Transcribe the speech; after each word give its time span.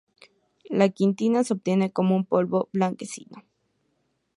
La 0.71 0.89
quitina 0.89 1.43
se 1.43 1.53
obtiene 1.53 1.91
como 1.91 2.15
un 2.15 2.25
polvo 2.25 2.69
blanquecino. 2.73 3.43